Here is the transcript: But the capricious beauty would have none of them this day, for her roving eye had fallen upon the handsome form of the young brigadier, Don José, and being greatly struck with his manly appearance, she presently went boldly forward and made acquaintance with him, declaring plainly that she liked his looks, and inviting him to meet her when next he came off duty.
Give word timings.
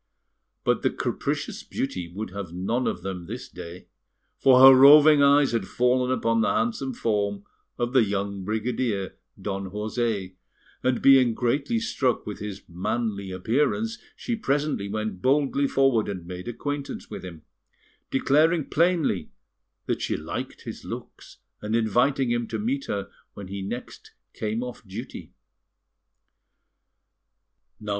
But 0.63 0.81
the 0.81 0.89
capricious 0.89 1.61
beauty 1.61 2.07
would 2.11 2.31
have 2.31 2.51
none 2.51 2.87
of 2.87 3.03
them 3.03 3.27
this 3.27 3.47
day, 3.47 3.85
for 4.39 4.59
her 4.59 4.73
roving 4.73 5.21
eye 5.21 5.45
had 5.45 5.67
fallen 5.67 6.11
upon 6.11 6.41
the 6.41 6.51
handsome 6.51 6.95
form 6.95 7.43
of 7.77 7.93
the 7.93 8.03
young 8.03 8.43
brigadier, 8.43 9.15
Don 9.39 9.69
José, 9.69 10.37
and 10.81 11.03
being 11.03 11.35
greatly 11.35 11.77
struck 11.77 12.25
with 12.25 12.39
his 12.39 12.63
manly 12.67 13.29
appearance, 13.29 13.99
she 14.15 14.35
presently 14.35 14.89
went 14.89 15.21
boldly 15.21 15.67
forward 15.67 16.09
and 16.09 16.25
made 16.25 16.47
acquaintance 16.47 17.11
with 17.11 17.23
him, 17.23 17.43
declaring 18.09 18.69
plainly 18.71 19.29
that 19.85 20.01
she 20.01 20.17
liked 20.17 20.61
his 20.63 20.83
looks, 20.83 21.37
and 21.61 21.75
inviting 21.75 22.31
him 22.31 22.47
to 22.47 22.57
meet 22.57 22.85
her 22.85 23.11
when 23.35 23.47
next 23.69 24.13
he 24.33 24.39
came 24.39 24.63
off 24.63 24.83
duty. 24.83 25.31